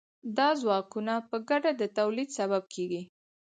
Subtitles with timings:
[0.37, 3.01] دا ځواکونه په ګډه د تولید سبب کیږي.